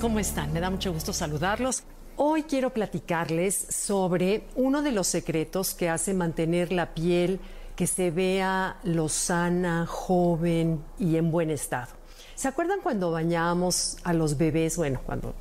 ¿Cómo 0.00 0.18
están? 0.18 0.50
Me 0.54 0.60
da 0.60 0.70
mucho 0.70 0.94
gusto 0.94 1.12
saludarlos. 1.12 1.82
Hoy 2.16 2.44
quiero 2.44 2.70
platicarles 2.70 3.54
sobre 3.68 4.44
uno 4.54 4.80
de 4.80 4.92
los 4.92 5.06
secretos 5.06 5.74
que 5.74 5.90
hace 5.90 6.14
mantener 6.14 6.72
la 6.72 6.94
piel 6.94 7.38
que 7.76 7.86
se 7.86 8.10
vea 8.10 8.78
lozana, 8.82 9.84
joven 9.86 10.82
y 10.98 11.16
en 11.16 11.30
buen 11.30 11.50
estado. 11.50 11.88
¿Se 12.34 12.48
acuerdan 12.48 12.80
cuando 12.82 13.10
bañábamos 13.10 13.98
a 14.02 14.14
los 14.14 14.38
bebés? 14.38 14.78
Bueno, 14.78 15.02
cuando 15.04 15.34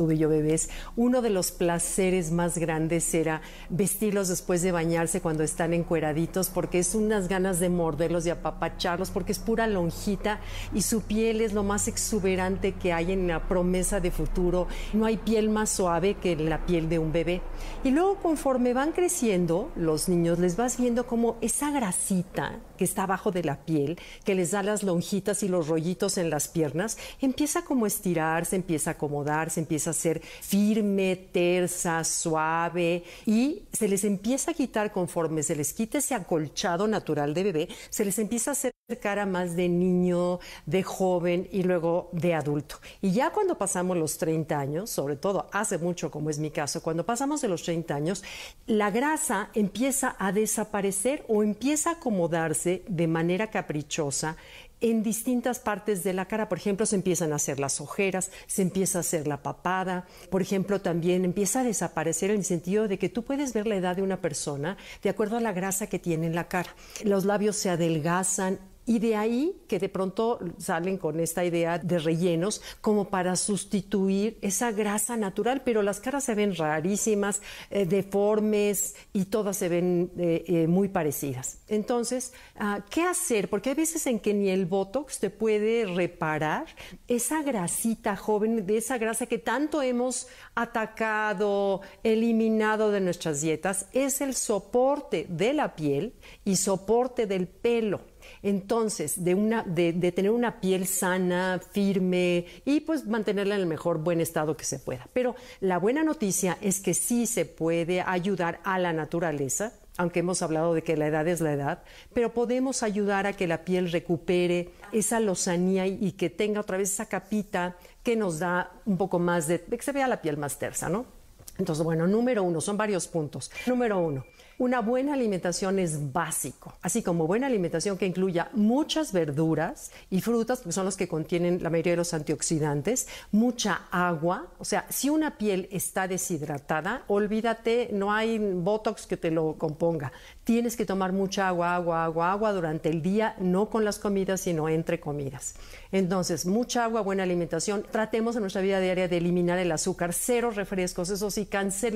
tuve 0.00 0.16
yo 0.16 0.30
bebés, 0.30 0.70
uno 0.96 1.20
de 1.20 1.28
los 1.28 1.52
placeres 1.52 2.30
más 2.32 2.56
grandes 2.56 3.12
era 3.12 3.42
vestirlos 3.68 4.28
después 4.28 4.62
de 4.62 4.72
bañarse 4.72 5.20
cuando 5.20 5.42
están 5.42 5.74
encueraditos, 5.74 6.48
porque 6.48 6.78
es 6.78 6.94
unas 6.94 7.28
ganas 7.28 7.60
de 7.60 7.68
morderlos, 7.68 8.24
y 8.24 8.30
apapacharlos, 8.30 9.10
porque 9.10 9.32
es 9.32 9.38
pura 9.38 9.66
lonjita 9.66 10.40
y 10.72 10.80
su 10.80 11.02
piel 11.02 11.42
es 11.42 11.52
lo 11.52 11.64
más 11.64 11.86
exuberante 11.86 12.72
que 12.72 12.94
hay 12.94 13.12
en 13.12 13.28
la 13.28 13.46
promesa 13.46 14.00
de 14.00 14.10
futuro. 14.10 14.68
No 14.94 15.04
hay 15.04 15.18
piel 15.18 15.50
más 15.50 15.68
suave 15.68 16.14
que 16.14 16.34
la 16.34 16.64
piel 16.64 16.88
de 16.88 16.98
un 16.98 17.12
bebé. 17.12 17.42
Y 17.84 17.90
luego 17.90 18.16
conforme 18.16 18.72
van 18.72 18.92
creciendo, 18.92 19.70
los 19.76 20.08
niños 20.08 20.38
les 20.38 20.56
vas 20.56 20.78
viendo 20.78 21.06
como 21.06 21.36
esa 21.42 21.70
grasita 21.70 22.58
que 22.78 22.84
está 22.84 23.02
abajo 23.02 23.30
de 23.30 23.44
la 23.44 23.66
piel, 23.66 23.98
que 24.24 24.34
les 24.34 24.52
da 24.52 24.62
las 24.62 24.82
lonjitas 24.82 25.42
y 25.42 25.48
los 25.48 25.68
rollitos 25.68 26.16
en 26.16 26.30
las 26.30 26.48
piernas, 26.48 26.96
empieza 27.20 27.62
como 27.62 27.84
a 27.84 27.88
estirarse, 27.88 28.56
empieza 28.56 28.90
a 28.90 28.94
acomodarse, 28.94 29.60
empieza 29.60 29.89
a 29.90 29.94
ser 29.94 30.20
firme, 30.20 31.16
tersa, 31.32 32.04
suave 32.04 33.04
y 33.26 33.62
se 33.72 33.88
les 33.88 34.04
empieza 34.04 34.52
a 34.52 34.54
quitar 34.54 34.92
conforme 34.92 35.42
se 35.42 35.56
les 35.56 35.72
quita 35.72 35.98
ese 35.98 36.14
acolchado 36.14 36.86
natural 36.88 37.34
de 37.34 37.42
bebé, 37.42 37.68
se 37.90 38.04
les 38.04 38.18
empieza 38.18 38.50
a 38.50 38.52
hacer 38.52 38.72
cara 39.00 39.26
más 39.26 39.54
de 39.54 39.68
niño, 39.68 40.40
de 40.66 40.82
joven 40.82 41.48
y 41.52 41.62
luego 41.62 42.08
de 42.12 42.34
adulto. 42.34 42.76
Y 43.00 43.12
ya 43.12 43.30
cuando 43.30 43.56
pasamos 43.56 43.96
los 43.96 44.18
30 44.18 44.58
años, 44.58 44.90
sobre 44.90 45.16
todo 45.16 45.48
hace 45.52 45.78
mucho 45.78 46.10
como 46.10 46.30
es 46.30 46.38
mi 46.38 46.50
caso, 46.50 46.82
cuando 46.82 47.06
pasamos 47.06 47.40
de 47.40 47.48
los 47.48 47.62
30 47.62 47.94
años, 47.94 48.24
la 48.66 48.90
grasa 48.90 49.50
empieza 49.54 50.16
a 50.18 50.32
desaparecer 50.32 51.24
o 51.28 51.42
empieza 51.42 51.90
a 51.90 51.92
acomodarse 51.94 52.82
de 52.88 53.06
manera 53.06 53.48
caprichosa 53.48 54.36
en 54.80 55.02
distintas 55.02 55.58
partes 55.58 56.04
de 56.04 56.12
la 56.12 56.26
cara. 56.26 56.48
Por 56.48 56.58
ejemplo, 56.58 56.86
se 56.86 56.96
empiezan 56.96 57.32
a 57.32 57.36
hacer 57.36 57.60
las 57.60 57.80
ojeras, 57.80 58.30
se 58.46 58.62
empieza 58.62 58.98
a 58.98 59.00
hacer 59.00 59.26
la 59.26 59.42
papada. 59.42 60.06
Por 60.30 60.42
ejemplo, 60.42 60.80
también 60.80 61.24
empieza 61.24 61.60
a 61.60 61.64
desaparecer 61.64 62.30
en 62.30 62.38
el 62.38 62.44
sentido 62.44 62.88
de 62.88 62.98
que 62.98 63.08
tú 63.08 63.24
puedes 63.24 63.52
ver 63.52 63.66
la 63.66 63.76
edad 63.76 63.96
de 63.96 64.02
una 64.02 64.20
persona 64.20 64.76
de 65.02 65.10
acuerdo 65.10 65.36
a 65.36 65.40
la 65.40 65.52
grasa 65.52 65.88
que 65.88 65.98
tiene 65.98 66.26
en 66.26 66.34
la 66.34 66.48
cara. 66.48 66.74
Los 67.04 67.24
labios 67.24 67.56
se 67.56 67.70
adelgazan, 67.70 68.58
y 68.90 68.98
de 68.98 69.14
ahí 69.14 69.56
que 69.68 69.78
de 69.78 69.88
pronto 69.88 70.40
salen 70.58 70.98
con 70.98 71.20
esta 71.20 71.44
idea 71.44 71.78
de 71.78 72.00
rellenos 72.00 72.60
como 72.80 73.08
para 73.08 73.36
sustituir 73.36 74.36
esa 74.42 74.72
grasa 74.72 75.16
natural, 75.16 75.62
pero 75.64 75.80
las 75.82 76.00
caras 76.00 76.24
se 76.24 76.34
ven 76.34 76.56
rarísimas, 76.56 77.40
eh, 77.70 77.86
deformes 77.86 78.96
y 79.12 79.26
todas 79.26 79.58
se 79.58 79.68
ven 79.68 80.10
eh, 80.18 80.42
eh, 80.44 80.66
muy 80.66 80.88
parecidas. 80.88 81.58
Entonces, 81.68 82.32
ah, 82.56 82.84
¿qué 82.90 83.04
hacer? 83.04 83.48
Porque 83.48 83.68
hay 83.68 83.76
veces 83.76 84.08
en 84.08 84.18
que 84.18 84.34
ni 84.34 84.50
el 84.50 84.66
Botox 84.66 85.20
te 85.20 85.30
puede 85.30 85.86
reparar 85.86 86.66
esa 87.06 87.44
grasita 87.44 88.16
joven, 88.16 88.66
de 88.66 88.78
esa 88.78 88.98
grasa 88.98 89.26
que 89.26 89.38
tanto 89.38 89.82
hemos 89.82 90.26
atacado, 90.56 91.80
eliminado 92.02 92.90
de 92.90 93.00
nuestras 93.00 93.40
dietas, 93.40 93.86
es 93.92 94.20
el 94.20 94.34
soporte 94.34 95.26
de 95.28 95.52
la 95.52 95.76
piel 95.76 96.12
y 96.44 96.56
soporte 96.56 97.28
del 97.28 97.46
pelo. 97.46 98.09
Entonces, 98.42 99.24
de, 99.24 99.34
una, 99.34 99.62
de, 99.62 99.92
tener 100.12 100.30
una 100.30 100.60
piel 100.60 100.86
sana, 100.86 101.60
firme 101.72 102.46
y 102.64 102.80
pues 102.80 103.06
mantenerla 103.06 103.54
en 103.54 103.62
el 103.62 103.66
mejor 103.66 103.98
buen 103.98 104.20
estado 104.20 104.56
que 104.56 104.64
se 104.64 104.78
pueda. 104.78 105.08
Pero 105.12 105.34
la 105.60 105.78
buena 105.78 106.02
noticia 106.02 106.58
es 106.60 106.80
que 106.80 106.94
sí 106.94 107.26
se 107.26 107.44
puede 107.44 108.00
ayudar 108.00 108.60
a 108.64 108.78
la 108.78 108.92
naturaleza, 108.92 109.72
aunque 109.96 110.20
hemos 110.20 110.42
hablado 110.42 110.74
de 110.74 110.82
que 110.82 110.96
la 110.96 111.06
edad 111.06 111.28
es 111.28 111.40
la 111.40 111.52
edad, 111.52 111.82
pero 112.14 112.32
podemos 112.32 112.82
ayudar 112.82 113.26
a 113.26 113.34
que 113.34 113.46
la 113.46 113.64
piel 113.64 113.92
recupere 113.92 114.70
esa 114.92 115.20
lozanía 115.20 115.86
y 115.86 116.12
que 116.12 116.30
tenga 116.30 116.60
otra 116.60 116.78
vez 116.78 116.92
esa 116.92 117.06
capita 117.06 117.76
que 118.02 118.16
nos 118.16 118.38
da 118.38 118.72
un 118.86 118.96
poco 118.96 119.18
más 119.18 119.46
de, 119.46 119.58
de 119.58 119.76
que 119.76 119.84
se 119.84 119.92
vea 119.92 120.08
la 120.08 120.22
piel 120.22 120.36
más 120.36 120.58
tersa, 120.58 120.88
¿no? 120.88 121.19
Entonces, 121.60 121.84
bueno, 121.84 122.06
número 122.06 122.42
uno, 122.42 122.60
son 122.60 122.76
varios 122.76 123.06
puntos. 123.06 123.50
Número 123.66 123.98
uno, 123.98 124.24
una 124.60 124.80
buena 124.80 125.14
alimentación 125.14 125.78
es 125.78 126.12
básico, 126.12 126.74
así 126.82 127.02
como 127.02 127.26
buena 127.26 127.46
alimentación 127.46 127.96
que 127.96 128.04
incluya 128.04 128.50
muchas 128.52 129.10
verduras 129.10 129.90
y 130.10 130.20
frutas, 130.20 130.60
que 130.60 130.70
son 130.70 130.84
los 130.84 130.98
que 130.98 131.08
contienen 131.08 131.62
la 131.62 131.70
mayoría 131.70 131.94
de 131.94 131.96
los 131.96 132.12
antioxidantes, 132.12 133.08
mucha 133.32 133.88
agua, 133.90 134.48
o 134.58 134.66
sea, 134.66 134.84
si 134.90 135.08
una 135.08 135.38
piel 135.38 135.66
está 135.70 136.06
deshidratada, 136.06 137.04
olvídate, 137.06 137.88
no 137.92 138.12
hay 138.12 138.38
botox 138.38 139.06
que 139.06 139.16
te 139.16 139.30
lo 139.30 139.54
componga. 139.56 140.12
Tienes 140.44 140.76
que 140.76 140.84
tomar 140.84 141.12
mucha 141.12 141.48
agua, 141.48 141.74
agua, 141.74 142.04
agua, 142.04 142.30
agua 142.30 142.52
durante 142.52 142.90
el 142.90 143.00
día, 143.00 143.36
no 143.38 143.70
con 143.70 143.84
las 143.84 143.98
comidas, 143.98 144.42
sino 144.42 144.68
entre 144.68 145.00
comidas. 145.00 145.54
Entonces, 145.90 146.44
mucha 146.44 146.84
agua, 146.84 147.00
buena 147.00 147.22
alimentación. 147.22 147.86
Tratemos 147.90 148.36
en 148.36 148.42
nuestra 148.42 148.60
vida 148.60 148.78
diaria 148.78 149.08
de 149.08 149.16
eliminar 149.16 149.58
el 149.58 149.72
azúcar, 149.72 150.12
cero 150.12 150.50
refrescos, 150.50 151.08
eso 151.08 151.30
sí, 151.30 151.46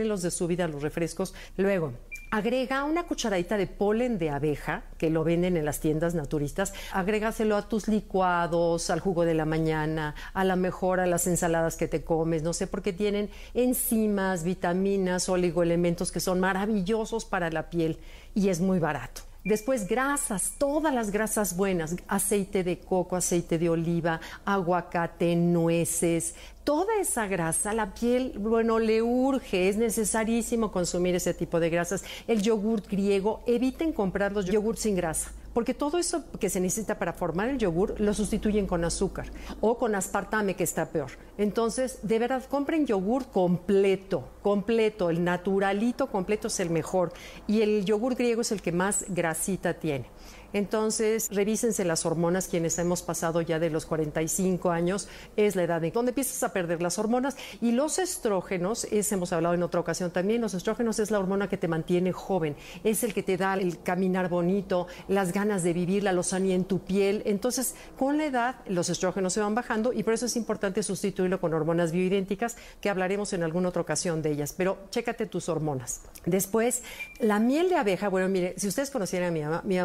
los 0.04 0.22
de 0.22 0.31
su 0.31 0.47
vida 0.47 0.69
los 0.69 0.82
refrescos. 0.82 1.34
Luego, 1.56 1.92
Agrega 2.34 2.82
una 2.82 3.04
cucharadita 3.04 3.56
de 3.56 3.69
polen 3.69 4.19
de 4.19 4.31
abeja, 4.31 4.82
que 4.98 5.09
lo 5.09 5.22
venden 5.22 5.56
en 5.56 5.65
las 5.65 5.78
tiendas 5.78 6.16
naturistas. 6.16 6.75
Agrégaselo 6.92 7.56
a 7.56 7.69
tus 7.69 7.87
licuados, 7.87 8.91
al 8.91 8.98
jugo 8.98 9.25
de 9.25 9.34
la 9.34 9.44
mañana, 9.44 10.16
a 10.32 10.43
la 10.43 10.56
mejor 10.56 10.98
a 10.98 11.06
las 11.06 11.28
ensaladas 11.28 11.76
que 11.76 11.87
te 11.87 12.03
comes, 12.03 12.43
no 12.43 12.53
sé, 12.53 12.66
porque 12.66 12.93
tienen 12.93 13.31
enzimas, 13.54 14.43
vitaminas, 14.43 15.28
oligoelementos 15.28 16.10
que 16.10 16.19
son 16.19 16.41
maravillosos 16.41 17.25
para 17.25 17.50
la 17.50 17.70
piel 17.70 18.00
y 18.34 18.48
es 18.48 18.60
muy 18.60 18.81
barato. 18.81 19.22
Después 19.44 19.87
grasas, 19.87 20.54
todas 20.56 20.94
las 20.94 21.10
grasas 21.10 21.54
buenas, 21.54 21.97
aceite 22.09 22.64
de 22.64 22.78
coco, 22.78 23.14
aceite 23.14 23.59
de 23.59 23.69
oliva, 23.69 24.19
aguacate, 24.47 25.37
nueces, 25.37 26.34
toda 26.64 26.97
esa 26.98 27.26
grasa, 27.26 27.72
la 27.75 27.94
piel, 27.94 28.34
bueno, 28.38 28.78
le 28.78 29.02
urge, 29.02 29.69
es 29.69 29.76
necesarísimo 29.76 30.72
consumir 30.72 31.14
ese 31.14 31.34
tipo 31.34 31.60
de 31.60 31.70
grasas. 31.70 32.04
El 32.26 32.42
yogur 32.42 32.82
griego, 32.82 33.42
eviten 33.47 33.92
comprar 33.92 34.32
los 34.32 34.47
yogur 34.47 34.76
sin 34.76 34.97
grasa 34.97 35.30
porque 35.54 35.72
todo 35.72 35.98
eso 35.98 36.25
que 36.41 36.50
se 36.50 36.60
necesita 36.60 36.98
para 36.98 37.12
formar 37.12 37.48
el 37.48 37.58
yogur 37.58 37.98
lo 38.00 38.12
sustituyen 38.12 38.66
con 38.66 38.84
azúcar 38.84 39.30
o 39.60 39.78
con 39.78 39.94
aspartame, 39.94 40.54
que 40.56 40.64
está 40.64 40.86
peor. 40.86 41.12
Entonces, 41.38 42.00
de 42.02 42.19
verdad, 42.19 42.44
compren 42.50 42.86
yogur 42.86 43.26
completo, 43.28 44.28
completo, 44.42 45.10
el 45.10 45.22
naturalito 45.22 46.08
completo 46.08 46.48
es 46.48 46.58
el 46.60 46.70
mejor 46.70 47.12
y 47.46 47.62
el 47.62 47.84
yogur 47.84 48.16
griego 48.16 48.42
es 48.42 48.52
el 48.52 48.60
que 48.60 48.72
más 48.72 49.04
grasita 49.08 49.75
tiene. 49.75 50.10
Entonces, 50.54 51.30
revísense 51.32 51.84
las 51.84 52.06
hormonas, 52.06 52.46
quienes 52.46 52.78
hemos 52.78 53.02
pasado 53.02 53.40
ya 53.40 53.58
de 53.58 53.70
los 53.70 53.86
45 53.86 54.70
años, 54.70 55.08
es 55.36 55.56
la 55.56 55.64
edad 55.64 55.82
en 55.82 55.92
donde 55.92 56.10
empiezas 56.10 56.42
a 56.44 56.52
perder 56.52 56.80
las 56.80 56.98
hormonas. 56.98 57.36
Y 57.60 57.72
los 57.72 57.98
estrógenos, 57.98 58.84
es, 58.84 59.10
hemos 59.10 59.32
hablado 59.32 59.54
en 59.54 59.64
otra 59.64 59.80
ocasión 59.80 60.12
también, 60.12 60.40
los 60.40 60.54
estrógenos 60.54 61.00
es 61.00 61.10
la 61.10 61.18
hormona 61.18 61.48
que 61.48 61.56
te 61.56 61.66
mantiene 61.66 62.12
joven, 62.12 62.54
es 62.84 63.02
el 63.02 63.12
que 63.12 63.24
te 63.24 63.36
da 63.36 63.54
el 63.54 63.82
caminar 63.82 64.28
bonito, 64.28 64.86
las 65.08 65.32
ganas 65.32 65.64
de 65.64 65.72
vivir, 65.72 66.04
la 66.04 66.12
lozanía 66.12 66.54
en 66.54 66.64
tu 66.64 66.78
piel. 66.78 67.22
Entonces, 67.26 67.74
con 67.98 68.18
la 68.18 68.26
edad, 68.26 68.56
los 68.68 68.88
estrógenos 68.90 69.32
se 69.32 69.40
van 69.40 69.56
bajando 69.56 69.92
y 69.92 70.04
por 70.04 70.14
eso 70.14 70.26
es 70.26 70.36
importante 70.36 70.84
sustituirlo 70.84 71.40
con 71.40 71.52
hormonas 71.52 71.90
bioidénticas, 71.90 72.56
que 72.80 72.90
hablaremos 72.90 73.32
en 73.32 73.42
alguna 73.42 73.70
otra 73.70 73.82
ocasión 73.82 74.22
de 74.22 74.30
ellas. 74.30 74.54
Pero 74.56 74.78
chécate 74.90 75.26
tus 75.26 75.48
hormonas. 75.48 76.02
Después, 76.26 76.84
la 77.18 77.40
miel 77.40 77.68
de 77.68 77.76
abeja, 77.76 78.08
bueno, 78.08 78.28
mire, 78.28 78.54
si 78.56 78.68
ustedes 78.68 78.90
conocieran 78.90 79.30
a 79.30 79.32
mi 79.32 79.42
mamá, 79.42 79.62
mi 79.64 79.78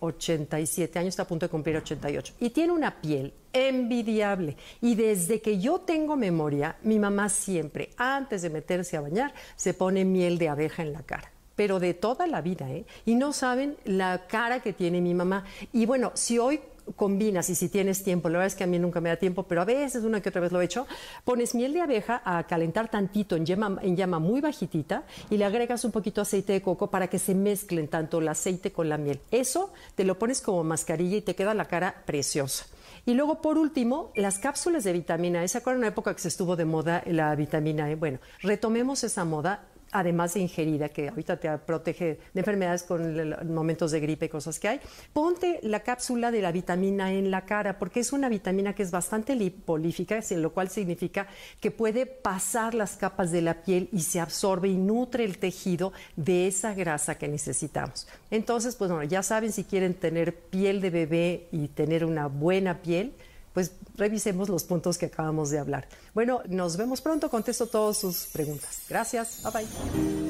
87 0.00 0.98
años, 0.98 1.08
está 1.10 1.22
a 1.22 1.26
punto 1.28 1.46
de 1.46 1.50
cumplir 1.50 1.76
88, 1.76 2.34
y 2.40 2.50
tiene 2.50 2.72
una 2.72 3.00
piel 3.00 3.32
envidiable. 3.52 4.56
Y 4.80 4.94
desde 4.94 5.40
que 5.40 5.58
yo 5.58 5.80
tengo 5.80 6.16
memoria, 6.16 6.76
mi 6.82 6.98
mamá 6.98 7.28
siempre, 7.28 7.90
antes 7.96 8.42
de 8.42 8.50
meterse 8.50 8.96
a 8.96 9.00
bañar, 9.00 9.34
se 9.56 9.74
pone 9.74 10.04
miel 10.04 10.38
de 10.38 10.48
abeja 10.48 10.82
en 10.82 10.92
la 10.92 11.02
cara 11.02 11.30
pero 11.60 11.78
de 11.78 11.92
toda 11.92 12.26
la 12.26 12.40
vida, 12.40 12.70
¿eh? 12.70 12.86
Y 13.04 13.16
no 13.16 13.34
saben 13.34 13.76
la 13.84 14.26
cara 14.28 14.60
que 14.60 14.72
tiene 14.72 15.02
mi 15.02 15.12
mamá. 15.12 15.44
Y 15.74 15.84
bueno, 15.84 16.10
si 16.14 16.38
hoy 16.38 16.58
combinas 16.96 17.50
y 17.50 17.54
si 17.54 17.68
tienes 17.68 18.02
tiempo, 18.02 18.28
la 18.28 18.38
verdad 18.38 18.46
es 18.48 18.54
que 18.54 18.64
a 18.64 18.66
mí 18.66 18.78
nunca 18.78 19.00
me 19.00 19.08
da 19.08 19.16
tiempo, 19.16 19.44
pero 19.44 19.62
a 19.62 19.64
veces 19.64 20.04
una 20.04 20.20
que 20.20 20.28
otra 20.28 20.40
vez 20.40 20.52
lo 20.52 20.60
he 20.60 20.64
hecho, 20.64 20.86
pones 21.24 21.54
miel 21.54 21.72
de 21.72 21.80
abeja 21.80 22.22
a 22.24 22.46
calentar 22.46 22.90
tantito 22.90 23.36
en 23.36 23.46
llama, 23.46 23.78
en 23.82 23.96
llama 23.96 24.18
muy 24.18 24.40
bajitita 24.40 25.04
y 25.30 25.36
le 25.36 25.44
agregas 25.44 25.84
un 25.84 25.92
poquito 25.92 26.20
de 26.20 26.22
aceite 26.22 26.52
de 26.52 26.62
coco 26.62 26.90
para 26.90 27.08
que 27.08 27.18
se 27.18 27.34
mezclen 27.34 27.88
tanto 27.88 28.18
el 28.18 28.28
aceite 28.28 28.72
con 28.72 28.88
la 28.88 28.98
miel. 28.98 29.20
Eso 29.30 29.72
te 29.94 30.04
lo 30.04 30.18
pones 30.18 30.40
como 30.40 30.64
mascarilla 30.64 31.16
y 31.16 31.22
te 31.22 31.34
queda 31.34 31.54
la 31.54 31.66
cara 31.66 32.02
preciosa. 32.06 32.66
Y 33.06 33.14
luego, 33.14 33.40
por 33.40 33.56
último, 33.58 34.12
las 34.14 34.38
cápsulas 34.38 34.84
de 34.84 34.92
vitamina 34.92 35.42
E. 35.42 35.48
¿Se 35.48 35.58
acuerdan 35.58 35.78
una 35.78 35.88
época 35.88 36.14
que 36.14 36.20
se 36.20 36.28
estuvo 36.28 36.56
de 36.56 36.64
moda 36.64 37.02
la 37.06 37.34
vitamina 37.34 37.90
E? 37.90 37.94
Bueno, 37.94 38.18
retomemos 38.40 39.04
esa 39.04 39.24
moda 39.24 39.66
además 39.92 40.34
de 40.34 40.40
ingerida, 40.40 40.88
que 40.88 41.08
ahorita 41.08 41.38
te 41.38 41.58
protege 41.58 42.18
de 42.32 42.40
enfermedades 42.40 42.82
con 42.82 43.52
momentos 43.52 43.90
de 43.90 44.00
gripe 44.00 44.26
y 44.26 44.28
cosas 44.28 44.58
que 44.58 44.68
hay, 44.68 44.80
ponte 45.12 45.60
la 45.62 45.80
cápsula 45.80 46.30
de 46.30 46.42
la 46.42 46.52
vitamina 46.52 47.12
en 47.12 47.30
la 47.30 47.44
cara, 47.44 47.78
porque 47.78 48.00
es 48.00 48.12
una 48.12 48.28
vitamina 48.28 48.74
que 48.74 48.82
es 48.82 48.90
bastante 48.90 49.34
lipolífica, 49.34 50.20
lo 50.30 50.52
cual 50.52 50.70
significa 50.70 51.26
que 51.60 51.70
puede 51.70 52.06
pasar 52.06 52.74
las 52.74 52.96
capas 52.96 53.32
de 53.32 53.42
la 53.42 53.62
piel 53.62 53.88
y 53.92 54.02
se 54.02 54.20
absorbe 54.20 54.68
y 54.68 54.76
nutre 54.76 55.24
el 55.24 55.38
tejido 55.38 55.92
de 56.16 56.46
esa 56.46 56.74
grasa 56.74 57.16
que 57.16 57.28
necesitamos. 57.28 58.06
Entonces, 58.30 58.76
pues 58.76 58.90
bueno, 58.90 59.04
ya 59.04 59.22
saben 59.22 59.52
si 59.52 59.64
quieren 59.64 59.94
tener 59.94 60.34
piel 60.34 60.80
de 60.80 60.90
bebé 60.90 61.48
y 61.52 61.68
tener 61.68 62.04
una 62.04 62.26
buena 62.26 62.82
piel, 62.82 63.12
pues 63.52 63.72
revisemos 63.96 64.48
los 64.48 64.64
puntos 64.64 64.98
que 64.98 65.06
acabamos 65.06 65.50
de 65.50 65.58
hablar. 65.58 65.88
Bueno, 66.14 66.42
nos 66.48 66.76
vemos 66.76 67.00
pronto, 67.00 67.30
contesto 67.30 67.66
todas 67.66 67.98
sus 67.98 68.26
preguntas. 68.26 68.82
Gracias, 68.88 69.42
bye 69.42 69.52
bye. 69.64 70.29